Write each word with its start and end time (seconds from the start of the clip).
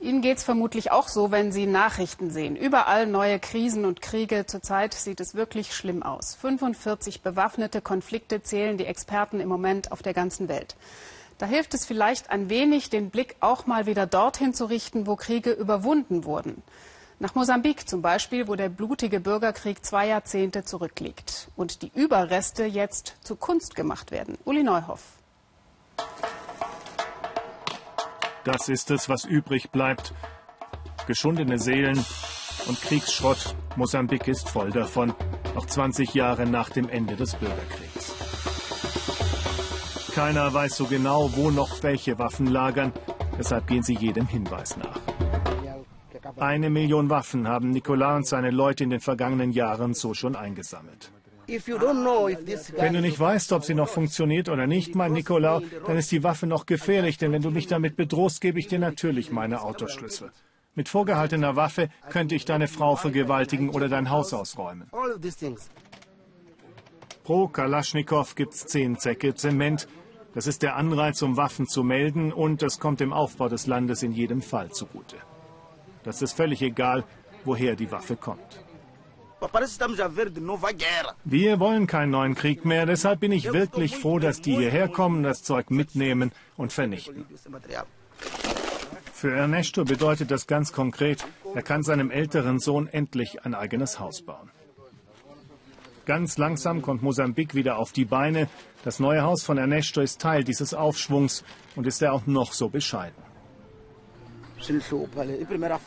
Ihnen 0.00 0.22
geht 0.22 0.38
es 0.38 0.44
vermutlich 0.44 0.92
auch 0.92 1.08
so, 1.08 1.32
wenn 1.32 1.50
Sie 1.50 1.66
Nachrichten 1.66 2.30
sehen. 2.30 2.54
Überall 2.54 3.08
neue 3.08 3.40
Krisen 3.40 3.84
und 3.84 4.00
Kriege. 4.00 4.46
Zurzeit 4.46 4.94
sieht 4.94 5.18
es 5.18 5.34
wirklich 5.34 5.74
schlimm 5.74 6.04
aus. 6.04 6.36
45 6.36 7.22
bewaffnete 7.22 7.80
Konflikte 7.80 8.40
zählen 8.42 8.78
die 8.78 8.86
Experten 8.86 9.40
im 9.40 9.48
Moment 9.48 9.90
auf 9.90 10.02
der 10.02 10.14
ganzen 10.14 10.48
Welt. 10.48 10.76
Da 11.38 11.46
hilft 11.46 11.74
es 11.74 11.84
vielleicht 11.84 12.30
ein 12.30 12.48
wenig, 12.48 12.90
den 12.90 13.10
Blick 13.10 13.36
auch 13.40 13.66
mal 13.66 13.86
wieder 13.86 14.06
dorthin 14.06 14.54
zu 14.54 14.66
richten, 14.66 15.08
wo 15.08 15.16
Kriege 15.16 15.50
überwunden 15.50 16.24
wurden. 16.24 16.62
Nach 17.18 17.34
Mosambik 17.34 17.88
zum 17.88 18.00
Beispiel, 18.00 18.46
wo 18.46 18.54
der 18.54 18.68
blutige 18.68 19.18
Bürgerkrieg 19.18 19.84
zwei 19.84 20.06
Jahrzehnte 20.06 20.64
zurückliegt 20.64 21.48
und 21.56 21.82
die 21.82 21.90
Überreste 21.92 22.64
jetzt 22.64 23.16
zu 23.22 23.34
Kunst 23.34 23.74
gemacht 23.74 24.12
werden. 24.12 24.38
Uli 24.44 24.62
Neuhoff. 24.62 25.02
Das 28.48 28.70
ist 28.70 28.90
es, 28.90 29.10
was 29.10 29.26
übrig 29.26 29.72
bleibt. 29.72 30.14
Geschundene 31.06 31.58
Seelen 31.58 32.02
und 32.66 32.80
Kriegsschrott. 32.80 33.54
Mosambik 33.76 34.26
ist 34.26 34.48
voll 34.48 34.70
davon, 34.70 35.12
noch 35.54 35.66
20 35.66 36.14
Jahre 36.14 36.46
nach 36.46 36.70
dem 36.70 36.88
Ende 36.88 37.14
des 37.14 37.34
Bürgerkriegs. 37.34 38.14
Keiner 40.14 40.54
weiß 40.54 40.78
so 40.78 40.86
genau, 40.86 41.30
wo 41.36 41.50
noch 41.50 41.82
welche 41.82 42.18
Waffen 42.18 42.46
lagern, 42.46 42.94
deshalb 43.38 43.66
gehen 43.66 43.82
sie 43.82 43.96
jedem 43.96 44.26
Hinweis 44.26 44.78
nach. 44.78 44.98
Eine 46.38 46.70
Million 46.70 47.10
Waffen 47.10 47.46
haben 47.46 47.68
Nicolas 47.68 48.16
und 48.16 48.26
seine 48.26 48.50
Leute 48.50 48.82
in 48.82 48.88
den 48.88 49.00
vergangenen 49.00 49.52
Jahren 49.52 49.92
so 49.92 50.14
schon 50.14 50.34
eingesammelt. 50.34 51.12
Wenn 51.48 52.92
du 52.92 53.00
nicht 53.00 53.18
weißt, 53.18 53.52
ob 53.52 53.64
sie 53.64 53.74
noch 53.74 53.88
funktioniert 53.88 54.50
oder 54.50 54.66
nicht, 54.66 54.94
mein 54.94 55.12
Nicolau, 55.12 55.62
dann 55.86 55.96
ist 55.96 56.12
die 56.12 56.22
Waffe 56.22 56.46
noch 56.46 56.66
gefährlich, 56.66 57.16
denn 57.16 57.32
wenn 57.32 57.40
du 57.40 57.50
mich 57.50 57.66
damit 57.66 57.96
bedrohst, 57.96 58.42
gebe 58.42 58.58
ich 58.58 58.66
dir 58.66 58.78
natürlich 58.78 59.32
meine 59.32 59.62
Autoschlüssel. 59.62 60.30
Mit 60.74 60.90
vorgehaltener 60.90 61.56
Waffe 61.56 61.88
könnte 62.10 62.34
ich 62.34 62.44
deine 62.44 62.68
Frau 62.68 62.96
vergewaltigen 62.96 63.70
oder 63.70 63.88
dein 63.88 64.10
Haus 64.10 64.34
ausräumen. 64.34 64.90
Pro 67.24 67.48
Kalaschnikow 67.48 68.34
gibt 68.34 68.54
es 68.54 68.66
zehn 68.66 68.96
Säcke 68.96 69.34
Zement. 69.34 69.88
Das 70.34 70.46
ist 70.46 70.62
der 70.62 70.76
Anreiz, 70.76 71.22
um 71.22 71.36
Waffen 71.36 71.66
zu 71.66 71.82
melden 71.82 72.32
und 72.32 72.62
es 72.62 72.78
kommt 72.78 73.00
dem 73.00 73.12
Aufbau 73.12 73.48
des 73.48 73.66
Landes 73.66 74.02
in 74.02 74.12
jedem 74.12 74.42
Fall 74.42 74.70
zugute. 74.70 75.16
Das 76.04 76.20
ist 76.20 76.34
völlig 76.34 76.62
egal, 76.62 77.04
woher 77.44 77.74
die 77.74 77.90
Waffe 77.90 78.16
kommt. 78.16 78.67
Wir 81.24 81.60
wollen 81.60 81.86
keinen 81.86 82.10
neuen 82.10 82.34
Krieg 82.34 82.64
mehr, 82.64 82.86
deshalb 82.86 83.20
bin 83.20 83.32
ich 83.32 83.52
wirklich 83.52 83.96
froh, 83.96 84.18
dass 84.18 84.40
die 84.40 84.56
hierher 84.56 84.88
kommen, 84.88 85.22
das 85.22 85.42
Zeug 85.42 85.70
mitnehmen 85.70 86.32
und 86.56 86.72
vernichten. 86.72 87.24
Für 89.12 89.32
Ernesto 89.32 89.84
bedeutet 89.84 90.30
das 90.30 90.46
ganz 90.46 90.72
konkret, 90.72 91.24
er 91.54 91.62
kann 91.62 91.82
seinem 91.82 92.10
älteren 92.10 92.58
Sohn 92.58 92.86
endlich 92.86 93.44
ein 93.44 93.54
eigenes 93.54 93.98
Haus 93.98 94.22
bauen. 94.22 94.50
Ganz 96.08 96.38
langsam 96.38 96.80
kommt 96.80 97.02
Mosambik 97.02 97.54
wieder 97.54 97.76
auf 97.76 97.92
die 97.92 98.06
Beine. 98.06 98.48
Das 98.82 98.98
neue 98.98 99.22
Haus 99.22 99.42
von 99.42 99.58
Ernesto 99.58 100.00
ist 100.00 100.20
Teil 100.20 100.42
dieses 100.42 100.72
Aufschwungs 100.72 101.44
und 101.76 101.86
ist 101.86 102.00
er 102.00 102.14
auch 102.14 102.26
noch 102.26 102.54
so 102.54 102.70
bescheiden. 102.70 103.27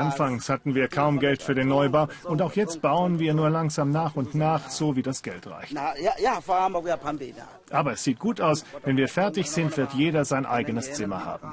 Anfangs 0.00 0.48
hatten 0.48 0.74
wir 0.74 0.88
kaum 0.88 1.18
Geld 1.18 1.42
für 1.42 1.54
den 1.54 1.68
Neubau 1.68 2.08
und 2.24 2.42
auch 2.42 2.54
jetzt 2.54 2.82
bauen 2.82 3.18
wir 3.18 3.34
nur 3.34 3.50
langsam 3.50 3.90
nach 3.90 4.16
und 4.16 4.34
nach, 4.34 4.70
so 4.70 4.96
wie 4.96 5.02
das 5.02 5.22
Geld 5.22 5.46
reicht. 5.46 5.72
Aber 7.70 7.92
es 7.92 8.04
sieht 8.04 8.18
gut 8.18 8.40
aus. 8.40 8.64
Wenn 8.84 8.96
wir 8.96 9.08
fertig 9.08 9.50
sind, 9.50 9.76
wird 9.76 9.92
jeder 9.92 10.24
sein 10.24 10.46
eigenes 10.46 10.92
Zimmer 10.92 11.24
haben. 11.24 11.52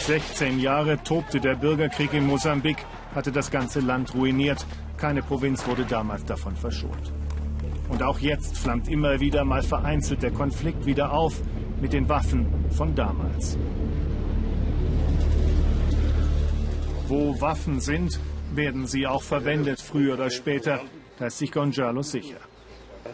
16 0.00 0.58
Jahre 0.58 1.02
tobte 1.02 1.38
der 1.38 1.54
Bürgerkrieg 1.56 2.14
in 2.14 2.26
Mosambik, 2.26 2.78
hatte 3.14 3.30
das 3.30 3.50
ganze 3.50 3.80
Land 3.80 4.14
ruiniert. 4.14 4.64
Keine 4.96 5.22
Provinz 5.22 5.66
wurde 5.66 5.84
damals 5.84 6.24
davon 6.24 6.56
verschont. 6.56 7.12
Und 7.88 8.02
auch 8.02 8.18
jetzt 8.18 8.56
flammt 8.58 8.88
immer 8.88 9.20
wieder 9.20 9.44
mal 9.44 9.62
vereinzelt 9.62 10.22
der 10.22 10.30
Konflikt 10.30 10.86
wieder 10.86 11.12
auf 11.12 11.34
mit 11.80 11.92
den 11.92 12.08
Waffen 12.08 12.46
von 12.70 12.94
damals. 12.94 13.58
Wo 17.08 17.40
Waffen 17.40 17.80
sind, 17.80 18.20
werden 18.54 18.86
sie 18.86 19.06
auch 19.06 19.22
verwendet, 19.22 19.80
früher 19.80 20.12
oder 20.12 20.28
später. 20.28 20.82
Da 21.18 21.28
ist 21.28 21.38
sich 21.38 21.50
Gonzalo 21.50 22.02
sicher. 22.02 22.36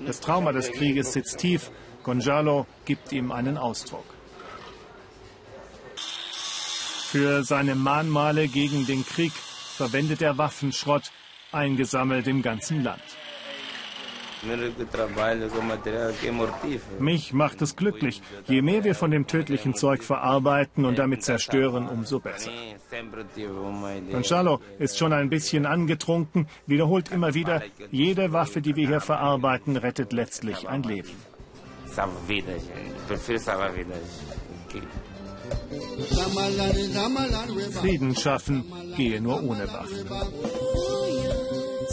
Das 0.05 0.19
Trauma 0.19 0.51
des 0.51 0.73
Krieges 0.73 1.13
sitzt 1.13 1.39
tief. 1.39 1.71
Gonzalo 2.03 2.67
gibt 2.87 3.13
ihm 3.13 3.31
einen 3.31 3.57
Ausdruck. 3.57 4.05
Für 5.95 7.45
seine 7.45 7.77
Mahnmale 7.77 8.49
gegen 8.49 8.85
den 8.85 9.07
Krieg 9.07 9.33
verwendet 9.33 10.23
er 10.23 10.39
Waffenschrott, 10.39 11.13
eingesammelt 11.53 12.27
im 12.27 12.43
ganzen 12.43 12.83
Land. 12.83 13.03
Mich 16.99 17.33
macht 17.33 17.63
es 17.63 17.77
glücklich. 17.77 18.23
Je 18.47 18.63
mehr 18.63 18.85
wir 18.85 18.95
von 18.95 19.11
dem 19.11 19.27
tödlichen 19.27 19.75
Zeug 19.75 20.03
verarbeiten 20.03 20.85
und 20.85 20.99
damit 20.99 21.23
zerstören, 21.23 21.89
umso 21.89 22.21
besser. 22.21 22.51
Gonzalo 24.11 24.61
ist 24.79 24.99
schon 24.99 25.13
ein 25.13 25.31
bisschen 25.31 25.67
angetrunken, 25.67 26.49
wiederholt 26.67 27.11
immer 27.11 27.35
wieder, 27.35 27.63
jede 27.91 28.33
Waffe, 28.33 28.61
die 28.61 28.77
wir 28.77 28.87
hier 28.87 29.01
verarbeiten, 29.01 29.77
rettet 29.77 30.13
letztlich 30.13 30.69
ein 30.69 30.83
Leben. 30.83 31.11
Frieden 37.81 38.17
schaffen 38.17 38.65
gehe 38.97 39.21
nur 39.21 39.43
ohne 39.43 39.67
Waffen. 39.73 40.84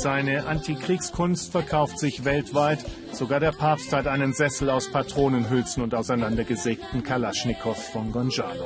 Seine 0.01 0.47
Antikriegskunst 0.47 1.51
verkauft 1.51 1.99
sich 1.99 2.25
weltweit. 2.25 2.79
Sogar 3.11 3.39
der 3.39 3.51
Papst 3.51 3.93
hat 3.93 4.07
einen 4.07 4.33
Sessel 4.33 4.71
aus 4.71 4.89
Patronenhülsen 4.91 5.83
und 5.83 5.93
auseinandergesägten 5.93 7.03
Kalaschnikow 7.03 7.77
von 7.77 8.11
Gonzalo. 8.11 8.65